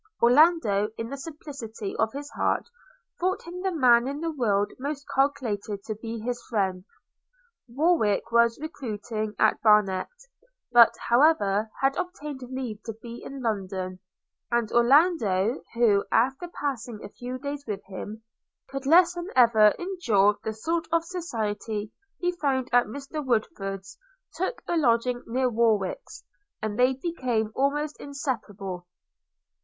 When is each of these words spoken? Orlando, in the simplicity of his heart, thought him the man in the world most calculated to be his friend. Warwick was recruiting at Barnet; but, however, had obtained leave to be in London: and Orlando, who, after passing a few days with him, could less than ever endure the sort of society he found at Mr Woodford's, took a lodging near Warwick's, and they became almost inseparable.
Orlando, 0.19 0.89
in 0.97 1.09
the 1.11 1.15
simplicity 1.15 1.95
of 1.97 2.11
his 2.11 2.27
heart, 2.31 2.67
thought 3.19 3.43
him 3.43 3.61
the 3.61 3.71
man 3.71 4.07
in 4.07 4.19
the 4.19 4.31
world 4.31 4.73
most 4.79 5.05
calculated 5.13 5.83
to 5.83 5.93
be 5.93 6.17
his 6.19 6.41
friend. 6.49 6.85
Warwick 7.67 8.31
was 8.31 8.57
recruiting 8.59 9.35
at 9.37 9.61
Barnet; 9.61 10.07
but, 10.71 10.95
however, 11.07 11.69
had 11.81 11.95
obtained 11.97 12.41
leave 12.49 12.81
to 12.85 12.93
be 12.99 13.21
in 13.23 13.43
London: 13.43 13.99
and 14.49 14.71
Orlando, 14.71 15.61
who, 15.75 16.03
after 16.11 16.47
passing 16.47 17.03
a 17.03 17.09
few 17.09 17.37
days 17.37 17.63
with 17.67 17.83
him, 17.85 18.23
could 18.71 18.87
less 18.87 19.13
than 19.13 19.29
ever 19.35 19.75
endure 19.77 20.35
the 20.43 20.53
sort 20.53 20.87
of 20.91 21.05
society 21.05 21.91
he 22.17 22.31
found 22.31 22.71
at 22.73 22.87
Mr 22.87 23.23
Woodford's, 23.23 23.99
took 24.33 24.63
a 24.67 24.77
lodging 24.77 25.21
near 25.27 25.47
Warwick's, 25.47 26.23
and 26.59 26.79
they 26.79 26.93
became 26.95 27.51
almost 27.53 27.99
inseparable. 28.01 28.87